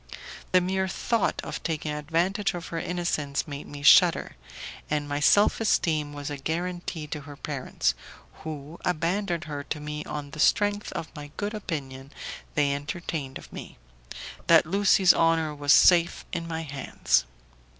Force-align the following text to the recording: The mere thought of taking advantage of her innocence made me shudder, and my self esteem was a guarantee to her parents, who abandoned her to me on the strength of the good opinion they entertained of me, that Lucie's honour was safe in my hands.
The 0.51 0.61
mere 0.61 0.87
thought 0.87 1.39
of 1.43 1.61
taking 1.61 1.91
advantage 1.91 2.55
of 2.55 2.69
her 2.69 2.79
innocence 2.79 3.47
made 3.47 3.67
me 3.67 3.83
shudder, 3.83 4.35
and 4.89 5.07
my 5.07 5.19
self 5.19 5.61
esteem 5.61 6.11
was 6.11 6.31
a 6.31 6.37
guarantee 6.37 7.05
to 7.05 7.21
her 7.21 7.35
parents, 7.37 7.93
who 8.41 8.79
abandoned 8.83 9.43
her 9.43 9.63
to 9.65 9.79
me 9.79 10.03
on 10.05 10.31
the 10.31 10.39
strength 10.39 10.91
of 10.93 11.13
the 11.13 11.27
good 11.37 11.53
opinion 11.53 12.11
they 12.55 12.73
entertained 12.73 13.37
of 13.37 13.53
me, 13.53 13.77
that 14.47 14.65
Lucie's 14.65 15.13
honour 15.13 15.53
was 15.53 15.71
safe 15.71 16.25
in 16.33 16.47
my 16.47 16.63
hands. 16.63 17.25